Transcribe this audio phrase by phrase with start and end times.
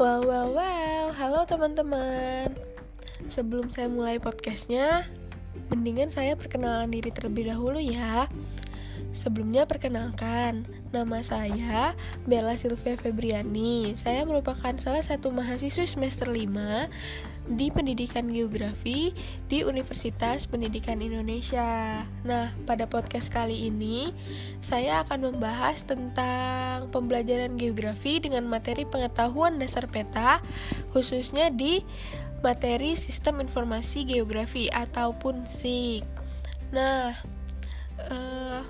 [0.00, 2.56] Well, well, well, halo teman-teman.
[3.28, 5.04] Sebelum saya mulai podcastnya,
[5.68, 8.24] mendingan saya perkenalan diri terlebih dahulu ya.
[9.12, 11.92] Sebelumnya perkenalkan, nama saya
[12.24, 13.92] Bella Silvia Febriani.
[13.92, 16.48] Saya merupakan salah satu mahasiswa semester 5
[17.50, 19.10] di Pendidikan Geografi
[19.50, 22.02] di Universitas Pendidikan Indonesia.
[22.22, 24.14] Nah, pada podcast kali ini
[24.62, 30.38] saya akan membahas tentang pembelajaran geografi dengan materi pengetahuan dasar peta
[30.94, 31.82] khususnya di
[32.40, 36.06] materi Sistem Informasi Geografi ataupun SIG.
[36.70, 37.12] Nah,
[37.98, 38.60] eh,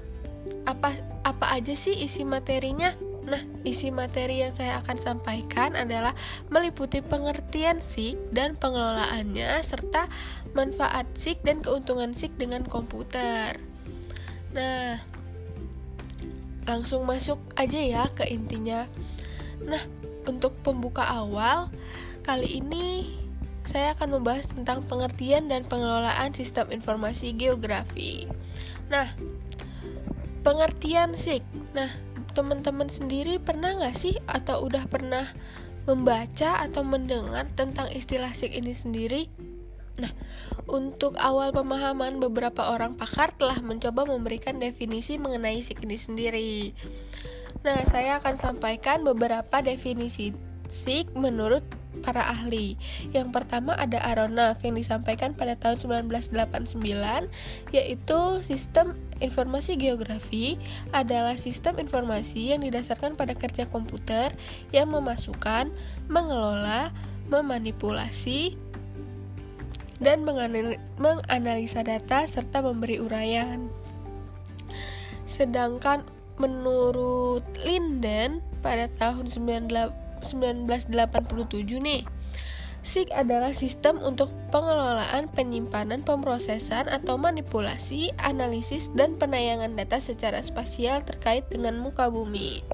[0.64, 0.96] apa
[1.28, 3.09] apa aja sih isi materinya?
[3.20, 6.16] Nah, isi materi yang saya akan sampaikan adalah
[6.48, 10.08] meliputi pengertian SIG dan pengelolaannya serta
[10.56, 13.60] manfaat SIG dan keuntungan SIG dengan komputer.
[14.56, 14.98] Nah,
[16.64, 18.88] langsung masuk aja ya ke intinya.
[19.60, 19.84] Nah,
[20.24, 21.68] untuk pembuka awal,
[22.24, 23.16] kali ini
[23.68, 28.24] saya akan membahas tentang pengertian dan pengelolaan sistem informasi geografi.
[28.88, 29.12] Nah,
[30.40, 31.44] pengertian SIG.
[31.76, 31.92] Nah,
[32.40, 35.28] teman-teman sendiri pernah nggak sih atau udah pernah
[35.84, 39.22] membaca atau mendengar tentang istilah SIG ini sendiri?
[40.00, 40.08] Nah,
[40.64, 46.52] untuk awal pemahaman beberapa orang pakar telah mencoba memberikan definisi mengenai SIG ini sendiri.
[47.60, 50.32] Nah, saya akan sampaikan beberapa definisi
[50.72, 51.60] SIG menurut
[52.00, 52.74] para ahli.
[53.12, 56.80] Yang pertama ada Aronoff yang disampaikan pada tahun 1989
[57.70, 60.56] yaitu sistem informasi geografi
[60.90, 64.32] adalah sistem informasi yang didasarkan pada kerja komputer
[64.74, 65.70] yang memasukkan,
[66.08, 66.90] mengelola,
[67.30, 68.58] memanipulasi
[70.00, 70.24] dan
[70.96, 73.68] menganalisa data serta memberi uraian.
[75.28, 76.02] Sedangkan
[76.40, 82.19] menurut Linden pada tahun 98 1987 nih.
[82.80, 91.04] SIG adalah sistem untuk pengelolaan, penyimpanan, pemrosesan, atau manipulasi, analisis, dan penayangan data secara spasial
[91.04, 92.64] terkait dengan muka bumi.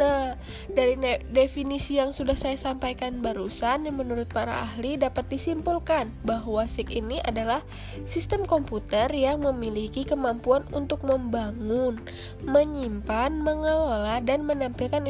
[0.00, 0.34] Nah,
[0.72, 0.98] dari
[1.30, 7.22] definisi yang sudah saya sampaikan barusan, yang menurut para ahli dapat disimpulkan bahwa SIG ini
[7.22, 7.62] adalah
[8.08, 12.02] sistem komputer yang memiliki kemampuan untuk membangun,
[12.42, 15.04] menyimpan, mengelola, dan menampilkan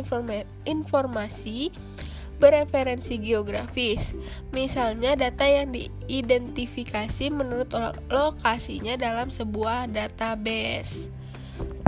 [0.67, 1.73] informasi
[2.39, 4.13] bereferensi geografis.
[4.51, 7.71] Misalnya data yang diidentifikasi menurut
[8.11, 11.15] lokasinya dalam sebuah database.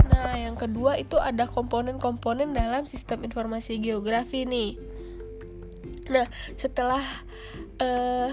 [0.07, 4.79] Nah, yang kedua itu ada komponen-komponen dalam sistem informasi geografi nih.
[6.07, 6.25] Nah,
[6.55, 7.03] setelah
[7.83, 8.31] uh,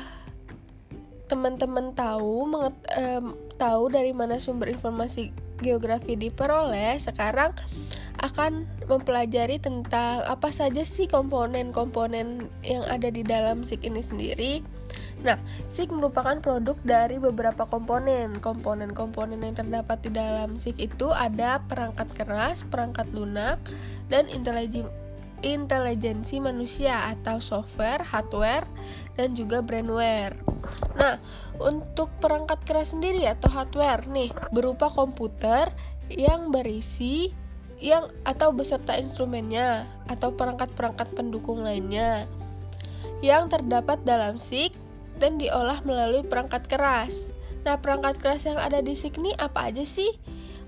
[1.26, 3.22] teman-teman tahu menget, uh,
[3.58, 7.52] tahu dari mana sumber informasi geografi diperoleh, sekarang
[8.24, 14.52] akan mempelajari tentang apa saja sih komponen-komponen yang ada di dalam SIG ini sendiri.
[15.20, 15.36] Nah,
[15.68, 18.40] SIG merupakan produk dari beberapa komponen.
[18.40, 23.60] Komponen-komponen yang terdapat di dalam SIG itu ada perangkat keras, perangkat lunak,
[24.08, 24.88] dan intelijen
[25.44, 28.64] intelijensi manusia atau software, hardware,
[29.20, 30.32] dan juga brandware.
[30.96, 31.20] Nah,
[31.60, 35.68] untuk perangkat keras sendiri atau hardware nih berupa komputer
[36.08, 37.43] yang berisi
[37.82, 42.28] yang atau beserta instrumennya atau perangkat-perangkat pendukung lainnya
[43.24, 44.76] yang terdapat dalam SIG
[45.16, 47.30] dan diolah melalui perangkat keras.
[47.64, 50.10] Nah, perangkat keras yang ada di SIG ini apa aja sih?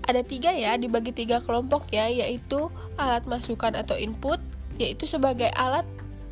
[0.07, 4.39] Ada tiga ya, dibagi tiga kelompok ya, yaitu alat masukan atau input,
[4.79, 5.85] yaitu sebagai alat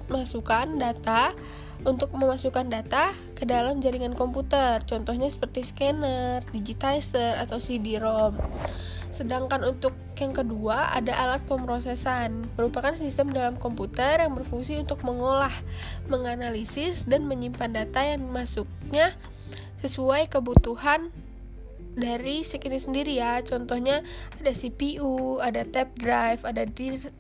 [0.08, 1.34] masukan data
[1.84, 4.80] untuk memasukkan data ke dalam jaringan komputer.
[4.88, 8.40] Contohnya seperti scanner, digitizer, atau CD-ROM.
[9.16, 15.56] Sedangkan untuk yang kedua ada alat pemrosesan, merupakan sistem dalam komputer yang berfungsi untuk mengolah,
[16.12, 19.16] menganalisis, dan menyimpan data yang masuknya
[19.80, 21.16] sesuai kebutuhan
[21.96, 23.40] dari SIG ini sendiri ya.
[23.40, 24.04] Contohnya
[24.36, 26.68] ada CPU ada tape drive ada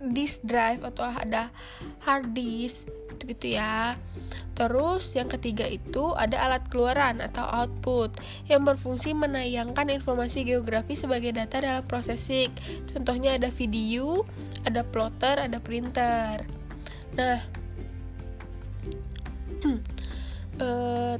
[0.03, 1.48] disk drive atau ada
[2.03, 2.91] hard disk
[3.24, 3.95] gitu ya
[4.55, 8.15] Terus yang ketiga itu ada alat keluaran atau output
[8.47, 12.55] yang berfungsi menayangkan informasi geografi sebagai data dalam processing.
[12.87, 14.23] Contohnya ada video,
[14.63, 16.47] ada plotter, ada printer.
[17.19, 17.43] Nah,
[20.55, 20.69] e,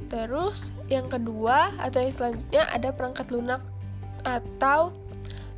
[0.12, 3.60] terus yang kedua atau yang selanjutnya ada perangkat lunak
[4.24, 4.96] atau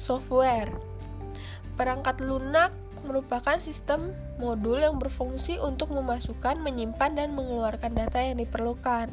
[0.03, 0.75] software.
[1.79, 2.75] Perangkat lunak
[3.09, 9.09] merupakan sistem modul yang berfungsi untuk memasukkan, menyimpan, dan mengeluarkan data yang diperlukan.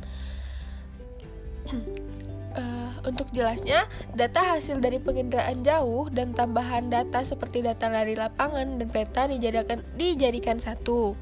[2.59, 8.77] uh, untuk jelasnya, data hasil dari penginderaan jauh dan tambahan data seperti data dari lapangan
[8.77, 11.15] dan peta dijadikan dijadikan satu.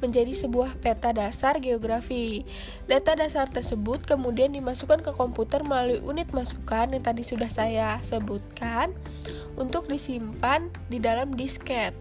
[0.00, 2.42] Menjadi sebuah peta dasar geografi.
[2.88, 8.92] Data dasar tersebut kemudian dimasukkan ke komputer melalui unit masukan yang tadi sudah saya sebutkan
[9.60, 11.92] untuk disimpan di dalam disket.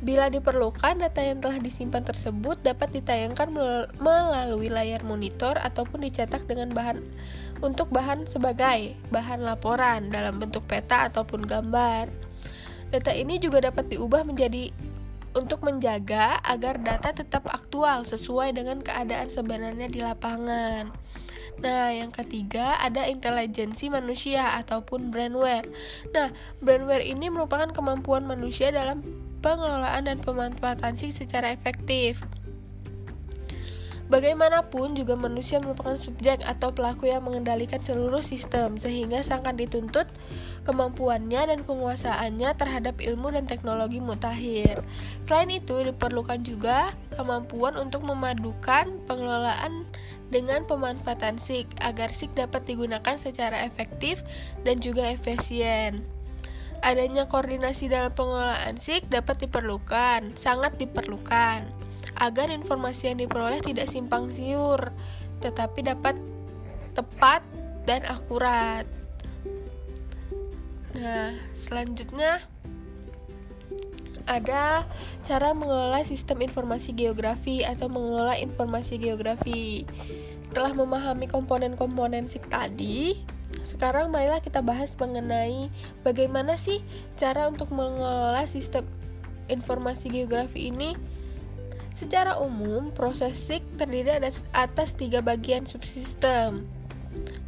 [0.00, 3.52] Bila diperlukan, data yang telah disimpan tersebut dapat ditayangkan
[4.00, 7.04] melalui layar monitor ataupun dicetak dengan bahan
[7.60, 12.08] untuk bahan sebagai bahan laporan dalam bentuk peta ataupun gambar.
[12.92, 14.70] Data ini juga dapat diubah menjadi
[15.34, 20.94] untuk menjaga agar data tetap aktual sesuai dengan keadaan sebenarnya di lapangan.
[21.62, 25.66] Nah, yang ketiga ada intelijensi manusia ataupun brandware.
[26.10, 29.02] Nah, brandware ini merupakan kemampuan manusia dalam
[29.38, 32.22] pengelolaan dan pemanfaatan SIG secara efektif.
[34.04, 40.04] Bagaimanapun juga manusia merupakan subjek atau pelaku yang mengendalikan seluruh sistem sehingga sangat dituntut
[40.64, 44.80] kemampuannya dan penguasaannya terhadap ilmu dan teknologi mutakhir.
[45.22, 49.84] Selain itu, diperlukan juga kemampuan untuk memadukan pengelolaan
[50.32, 54.24] dengan pemanfaatan SIG agar SIG dapat digunakan secara efektif
[54.64, 56.02] dan juga efisien.
[56.84, 61.64] Adanya koordinasi dalam pengelolaan SIG dapat diperlukan, sangat diperlukan,
[62.20, 64.92] agar informasi yang diperoleh tidak simpang siur,
[65.40, 66.16] tetapi dapat
[66.92, 67.40] tepat
[67.84, 69.03] dan akurat.
[70.94, 72.38] Nah, selanjutnya
[74.24, 74.88] ada
[75.26, 79.84] cara mengelola sistem informasi geografi atau mengelola informasi geografi.
[80.48, 83.20] Setelah memahami komponen-komponen SIG tadi,
[83.66, 85.68] sekarang marilah kita bahas mengenai
[86.06, 86.80] bagaimana sih
[87.18, 88.86] cara untuk mengelola sistem
[89.50, 90.94] informasi geografi ini.
[91.94, 94.14] Secara umum, proses SIG terdiri
[94.54, 96.66] atas tiga bagian subsistem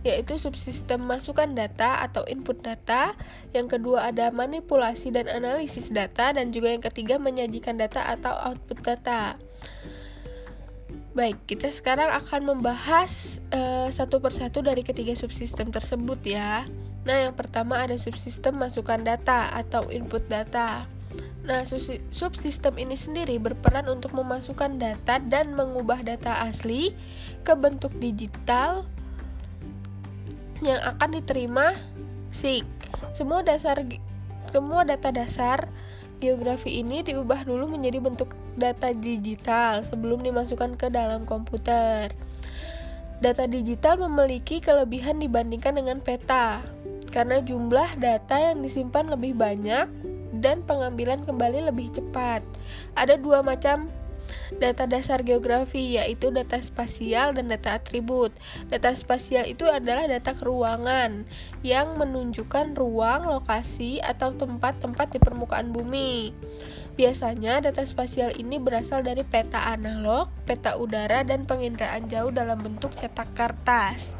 [0.06, 3.18] yaitu subsistem masukan data atau input data,
[3.50, 8.78] yang kedua ada manipulasi dan analisis data, dan juga yang ketiga menyajikan data atau output
[8.86, 9.34] data.
[11.16, 16.68] Baik, kita sekarang akan membahas uh, satu persatu dari ketiga subsistem tersebut ya.
[17.08, 20.84] Nah, yang pertama ada subsistem masukan data atau input data.
[21.46, 21.62] Nah,
[22.10, 26.92] subsistem ini sendiri berperan untuk memasukkan data dan mengubah data asli
[27.46, 28.84] ke bentuk digital
[30.64, 31.76] yang akan diterima
[32.30, 32.64] SIG.
[33.12, 33.82] Semua dasar
[34.54, 35.68] semua data dasar
[36.22, 42.12] geografi ini diubah dulu menjadi bentuk data digital sebelum dimasukkan ke dalam komputer.
[43.20, 46.60] Data digital memiliki kelebihan dibandingkan dengan peta
[47.12, 49.88] karena jumlah data yang disimpan lebih banyak
[50.36, 52.44] dan pengambilan kembali lebih cepat.
[52.92, 53.88] Ada dua macam
[54.54, 58.30] data dasar geografi yaitu data spasial dan data atribut.
[58.70, 61.26] Data spasial itu adalah data keruangan
[61.66, 66.30] yang menunjukkan ruang, lokasi, atau tempat-tempat di permukaan bumi.
[66.96, 72.96] Biasanya data spasial ini berasal dari peta analog, peta udara, dan penginderaan jauh dalam bentuk
[72.96, 74.16] cetak kertas.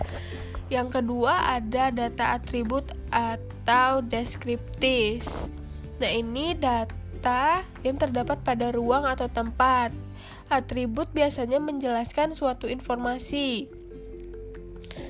[0.68, 5.48] Yang kedua ada data atribut atau deskriptis.
[5.96, 10.05] Nah, ini data yang terdapat pada ruang atau tempat.
[10.46, 13.66] Atribut biasanya menjelaskan suatu informasi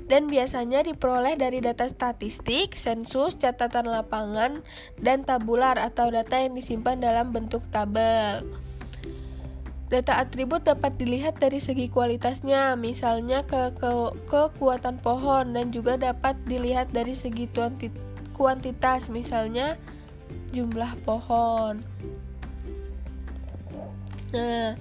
[0.07, 4.63] dan biasanya diperoleh dari data statistik, sensus, catatan lapangan,
[5.03, 8.47] dan tabular atau data yang disimpan dalam bentuk tabel.
[9.87, 13.91] Data atribut dapat dilihat dari segi kualitasnya, misalnya ke, ke
[14.27, 17.47] kekuatan pohon dan juga dapat dilihat dari segi
[18.35, 19.79] kuantitas, misalnya
[20.51, 21.87] jumlah pohon.
[24.35, 24.75] Nah,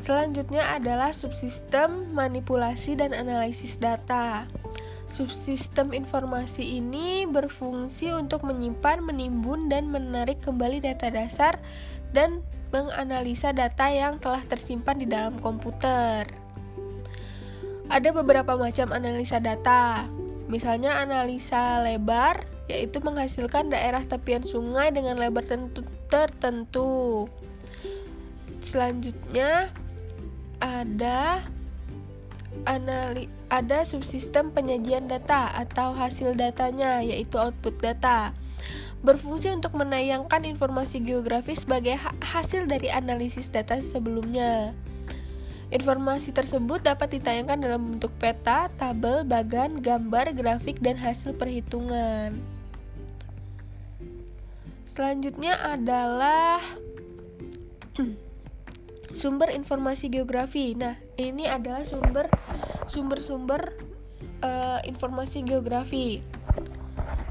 [0.00, 4.48] Selanjutnya adalah subsistem manipulasi dan analisis data.
[5.12, 11.60] Subsistem informasi ini berfungsi untuk menyimpan, menimbun, dan menarik kembali data dasar
[12.16, 12.40] dan
[12.72, 16.24] menganalisa data yang telah tersimpan di dalam komputer.
[17.90, 20.06] Ada beberapa macam analisa data,
[20.46, 25.42] misalnya analisa lebar, yaitu menghasilkan daerah tepian sungai dengan lebar
[26.06, 27.26] tertentu.
[28.62, 29.74] Selanjutnya,
[30.60, 31.44] ada
[32.68, 38.36] anali ada subsistem penyajian data atau hasil datanya yaitu output data
[39.00, 44.76] berfungsi untuk menayangkan informasi geografis sebagai hasil dari analisis data sebelumnya.
[45.70, 52.34] Informasi tersebut dapat ditayangkan dalam bentuk peta, tabel, bagan, gambar, grafik, dan hasil perhitungan.
[54.84, 56.58] Selanjutnya adalah
[59.20, 60.72] sumber informasi geografi.
[60.72, 62.32] Nah, ini adalah sumber
[62.88, 63.76] sumber-sumber
[64.40, 66.24] uh, informasi geografi.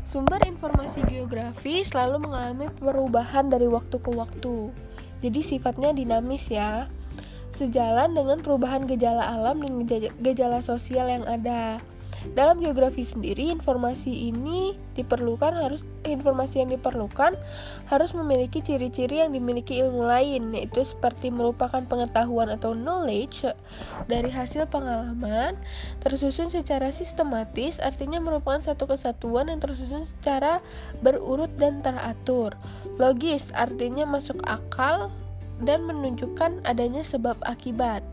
[0.05, 4.69] Sumber informasi geografi selalu mengalami perubahan dari waktu ke waktu.
[5.25, 6.85] Jadi sifatnya dinamis ya.
[7.49, 9.81] sejalan dengan perubahan gejala alam dan
[10.21, 11.81] gejala sosial yang ada.
[12.35, 17.39] Dalam geografi sendiri, informasi ini diperlukan harus informasi yang diperlukan
[17.87, 23.47] harus memiliki ciri-ciri yang dimiliki ilmu lain, yaitu seperti merupakan pengetahuan atau knowledge
[24.11, 25.55] dari hasil pengalaman,
[26.03, 30.59] tersusun secara sistematis, artinya merupakan satu kesatuan yang tersusun secara
[30.99, 32.53] berurut dan teratur.
[32.99, 35.07] Logis, artinya masuk akal,
[35.63, 38.03] dan menunjukkan adanya sebab akibat.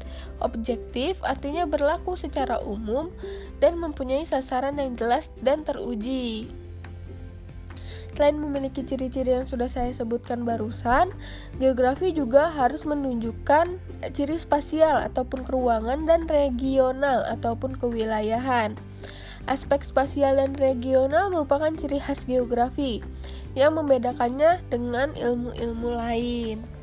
[0.43, 3.11] Objektif artinya berlaku secara umum
[3.63, 6.51] dan mempunyai sasaran yang jelas dan teruji.
[8.17, 11.13] Selain memiliki ciri-ciri yang sudah saya sebutkan barusan,
[11.61, 13.77] geografi juga harus menunjukkan
[14.17, 18.73] ciri spasial ataupun keruangan dan regional ataupun kewilayahan.
[19.47, 23.05] Aspek spasial dan regional merupakan ciri khas geografi
[23.53, 26.76] yang membedakannya dengan ilmu-ilmu lain.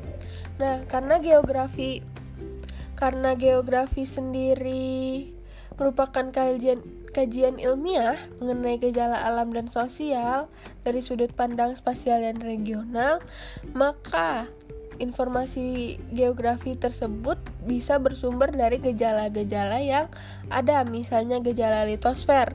[0.58, 2.04] Nah, karena geografi
[2.94, 5.34] karena geografi sendiri
[5.74, 6.78] merupakan kajian
[7.10, 10.46] kajian ilmiah mengenai gejala alam dan sosial
[10.86, 13.18] dari sudut pandang spasial dan regional,
[13.74, 14.46] maka
[14.98, 20.06] informasi geografi tersebut bisa bersumber dari gejala-gejala yang
[20.50, 22.54] ada, misalnya gejala litosfer.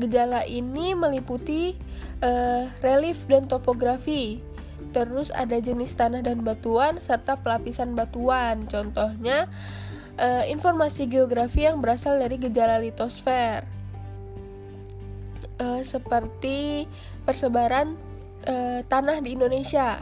[0.00, 1.76] Gejala ini meliputi
[2.24, 4.40] uh, relief dan topografi
[4.94, 8.70] Terus ada jenis tanah dan batuan serta pelapisan batuan.
[8.70, 9.50] Contohnya
[10.22, 13.66] uh, informasi geografi yang berasal dari gejala litosfer.
[15.58, 16.86] Uh, seperti
[17.26, 17.98] persebaran
[18.46, 19.98] uh, tanah di Indonesia.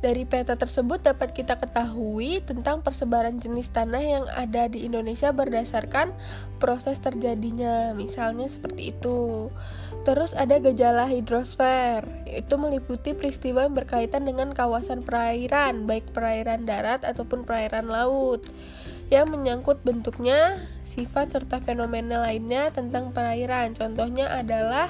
[0.00, 6.16] Dari peta tersebut dapat kita ketahui tentang persebaran jenis tanah yang ada di Indonesia berdasarkan
[6.56, 9.52] proses terjadinya, misalnya seperti itu.
[10.00, 17.04] Terus ada gejala hidrosfer, itu meliputi peristiwa yang berkaitan dengan kawasan perairan, baik perairan darat
[17.04, 18.40] ataupun perairan laut,
[19.12, 20.56] yang menyangkut bentuknya,
[20.88, 23.76] sifat serta fenomena lainnya tentang perairan.
[23.76, 24.88] Contohnya adalah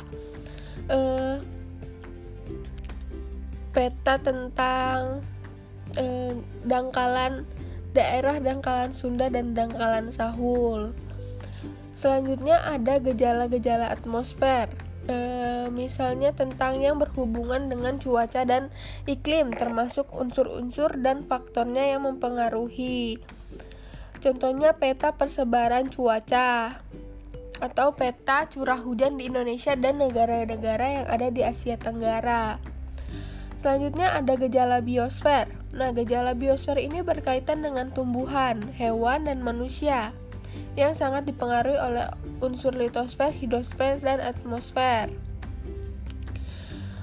[0.87, 1.43] eh,
[3.75, 5.26] peta tentang
[5.99, 7.50] eh, dangkalan
[7.90, 10.95] daerah dangkalan Sunda dan dangkalan Sahul.
[11.99, 14.89] Selanjutnya ada gejala-gejala atmosfer.
[15.09, 15.16] E,
[15.73, 18.69] misalnya tentang yang berhubungan dengan cuaca dan
[19.09, 23.16] iklim termasuk unsur-unsur dan faktornya yang mempengaruhi.
[24.21, 26.80] Contohnya peta persebaran cuaca
[27.61, 32.61] atau peta curah hujan di Indonesia dan negara-negara yang ada di Asia Tenggara.
[33.57, 35.49] Selanjutnya ada gejala biosfer.
[35.76, 40.16] Nah, gejala biosfer ini berkaitan dengan tumbuhan, hewan, dan manusia
[40.79, 42.07] yang sangat dipengaruhi oleh
[42.39, 45.11] unsur litosfer, hidrosfer, dan atmosfer.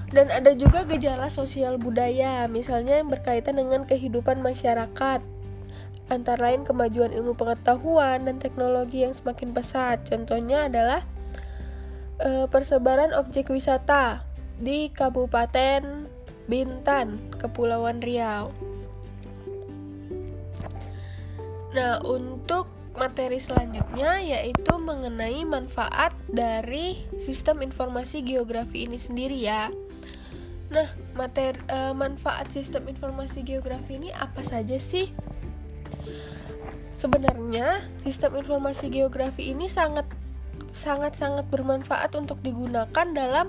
[0.08, 5.20] Dan ada juga gejala sosial budaya, misalnya yang berkaitan dengan kehidupan masyarakat,
[6.08, 10.00] antara lain kemajuan ilmu pengetahuan dan teknologi yang semakin pesat.
[10.08, 11.04] Contohnya adalah
[12.16, 14.24] e, persebaran objek wisata
[14.56, 16.08] di Kabupaten
[16.48, 18.48] Bintan, Kepulauan Riau.
[21.76, 29.70] Nah, untuk materi selanjutnya yaitu mengenai manfaat dari sistem informasi geografi ini sendiri ya.
[30.68, 35.08] Nah, materi uh, manfaat sistem informasi geografi ini apa saja sih?
[36.92, 40.04] Sebenarnya, sistem informasi geografi ini sangat
[40.68, 43.48] sangat sangat bermanfaat untuk digunakan dalam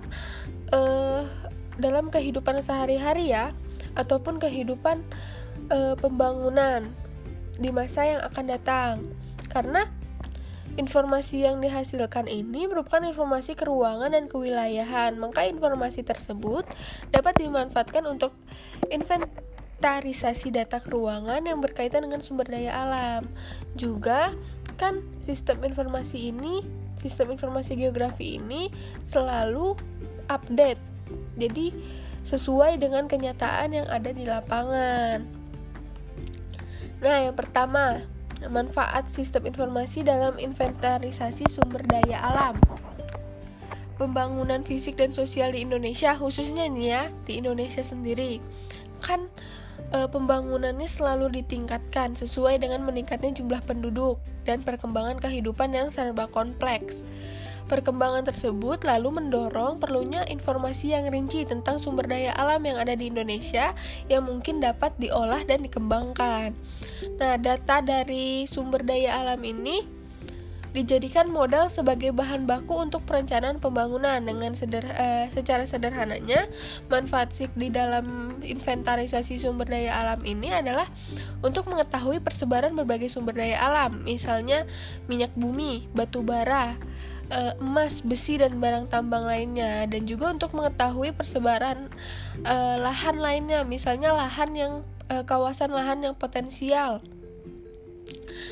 [0.72, 1.28] uh,
[1.76, 3.56] dalam kehidupan sehari-hari ya
[3.96, 5.02] ataupun kehidupan
[5.72, 6.86] e, pembangunan
[7.60, 8.96] di masa yang akan datang.
[9.50, 9.86] Karena
[10.80, 16.64] informasi yang dihasilkan ini merupakan informasi keruangan dan kewilayahan, maka informasi tersebut
[17.12, 18.32] dapat dimanfaatkan untuk
[18.88, 23.28] inventarisasi data keruangan yang berkaitan dengan sumber daya alam.
[23.76, 24.32] Juga
[24.80, 26.64] kan sistem informasi ini,
[27.04, 28.72] sistem informasi geografi ini
[29.04, 29.76] selalu
[30.32, 30.80] update
[31.36, 31.74] jadi
[32.24, 35.26] sesuai dengan kenyataan yang ada di lapangan.
[37.00, 38.04] Nah, yang pertama,
[38.48, 42.56] manfaat sistem informasi dalam inventarisasi sumber daya alam.
[44.00, 48.40] Pembangunan fisik dan sosial di Indonesia, khususnya nih ya, di Indonesia sendiri,
[49.04, 49.28] kan
[49.90, 57.06] e, pembangunannya selalu ditingkatkan sesuai dengan meningkatnya jumlah penduduk dan perkembangan kehidupan yang serba kompleks.
[57.70, 63.14] Perkembangan tersebut lalu mendorong perlunya informasi yang rinci tentang sumber daya alam yang ada di
[63.14, 63.78] Indonesia
[64.10, 66.58] yang mungkin dapat diolah dan dikembangkan.
[67.22, 69.99] Nah, data dari sumber daya alam ini
[70.72, 76.46] dijadikan modal sebagai bahan baku untuk perencanaan pembangunan dengan seder, uh, secara sederhananya
[76.88, 80.86] manfaat SIK di dalam inventarisasi sumber daya alam ini adalah
[81.42, 84.70] untuk mengetahui persebaran berbagai sumber daya alam misalnya
[85.10, 86.78] minyak bumi, batu bara,
[87.34, 91.90] uh, emas, besi dan barang tambang lainnya dan juga untuk mengetahui persebaran
[92.46, 94.74] uh, lahan lainnya misalnya lahan yang
[95.10, 97.02] uh, kawasan lahan yang potensial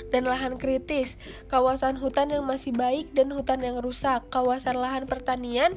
[0.09, 1.15] dan lahan kritis,
[1.51, 5.75] kawasan hutan yang masih baik dan hutan yang rusak, kawasan lahan pertanian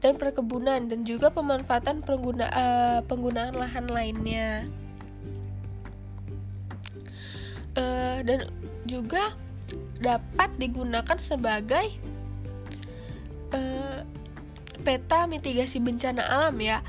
[0.00, 4.66] dan perkebunan, dan juga pemanfaatan pengguna, uh, penggunaan lahan lainnya.
[7.72, 8.52] Uh, dan
[8.84, 9.32] juga
[10.02, 11.88] dapat digunakan sebagai
[13.56, 14.04] uh,
[14.82, 16.82] peta mitigasi bencana alam ya,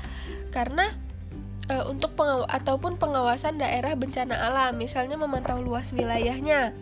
[0.50, 1.03] karena
[1.70, 6.76] uh, untuk pengaw ataupun pengawasan daerah bencana alam, misalnya memantau luas wilayahnya,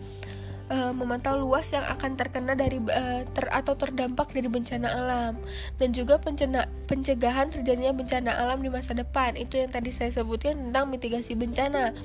[0.71, 5.33] uh, memantau luas yang akan terkena dari uh, ter atau terdampak dari bencana alam,
[5.77, 9.35] dan juga pencena pencegahan terjadinya bencana alam di masa depan.
[9.39, 11.95] Itu yang tadi saya sebutkan tentang mitigasi bencana,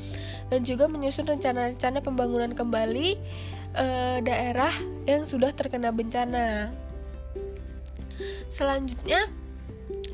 [0.49, 3.18] dan juga menyusun rencana-rencana pembangunan kembali
[3.76, 4.73] uh, daerah
[5.08, 6.70] yang sudah terkena bencana.
[8.50, 9.30] Selanjutnya,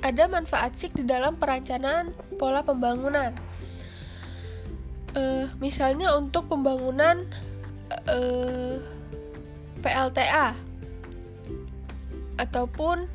[0.05, 3.33] ada manfaat SIK di dalam perencanaan pola pembangunan.
[5.17, 7.25] Uh, misalnya untuk pembangunan
[8.11, 8.77] uh, eh,
[9.81, 10.59] PLTA
[12.37, 13.09] ataupun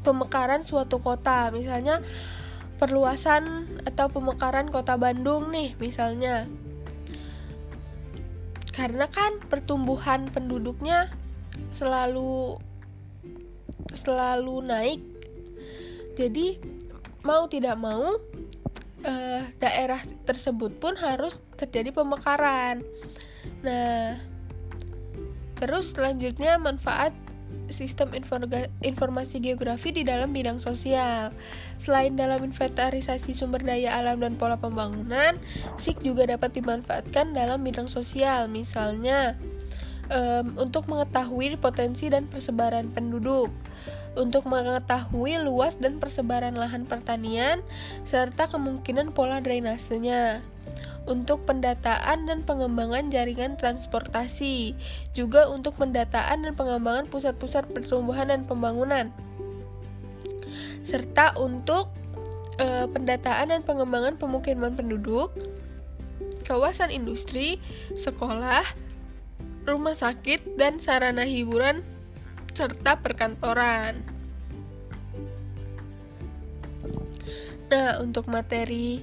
[0.00, 2.00] pemekaran suatu kota, misalnya
[2.80, 6.48] perluasan atau pemekaran kota Bandung nih, misalnya.
[8.72, 11.12] Karena kan pertumbuhan penduduknya
[11.74, 12.56] selalu
[13.92, 15.00] selalu naik.
[16.18, 16.60] Jadi
[17.24, 18.16] mau tidak mau
[19.04, 22.84] uh, daerah tersebut pun harus terjadi pemekaran.
[23.64, 24.16] Nah
[25.60, 27.12] terus selanjutnya manfaat
[27.70, 28.10] sistem
[28.82, 31.30] informasi geografi di dalam bidang sosial.
[31.78, 35.38] Selain dalam inventarisasi sumber daya alam dan pola pembangunan,
[35.78, 39.38] SIK juga dapat dimanfaatkan dalam bidang sosial, misalnya
[40.10, 43.48] um, untuk mengetahui potensi dan persebaran penduduk,
[44.20, 47.64] untuk mengetahui luas dan persebaran lahan pertanian,
[48.04, 50.44] serta kemungkinan pola drainasenya.
[51.08, 54.76] Untuk pendataan dan pengembangan jaringan transportasi,
[55.16, 59.08] juga untuk pendataan dan pengembangan pusat-pusat pertumbuhan dan pembangunan,
[60.84, 61.88] serta untuk
[62.60, 65.32] e, pendataan dan pengembangan pemukiman penduduk,
[66.44, 67.58] kawasan industri,
[67.96, 68.62] sekolah,
[69.64, 71.80] rumah sakit, dan sarana hiburan
[72.60, 73.96] serta perkantoran.
[77.72, 79.00] Nah, untuk materi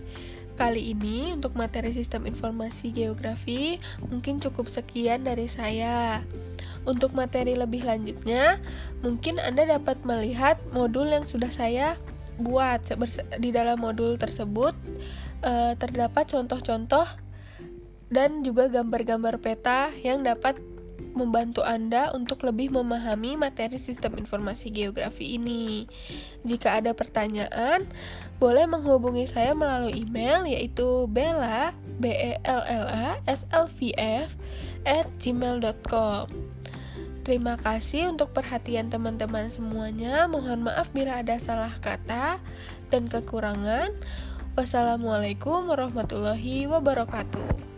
[0.54, 3.82] kali ini, untuk materi sistem informasi geografi,
[4.14, 6.22] mungkin cukup sekian dari saya.
[6.86, 8.62] Untuk materi lebih lanjutnya,
[9.02, 11.98] mungkin Anda dapat melihat modul yang sudah saya
[12.38, 12.86] buat.
[13.42, 14.78] Di dalam modul tersebut,
[15.42, 17.10] eh, terdapat contoh-contoh
[18.08, 20.56] dan juga gambar-gambar peta yang dapat
[21.18, 25.90] membantu Anda untuk lebih memahami materi sistem informasi geografi ini.
[26.46, 27.90] Jika ada pertanyaan,
[28.38, 33.92] boleh menghubungi saya melalui email yaitu bella b e l l a s l v
[33.98, 34.38] f
[34.86, 36.30] at gmail.com.
[37.28, 40.32] Terima kasih untuk perhatian teman-teman semuanya.
[40.32, 42.40] Mohon maaf bila ada salah kata
[42.88, 43.92] dan kekurangan.
[44.56, 47.77] Wassalamualaikum warahmatullahi wabarakatuh.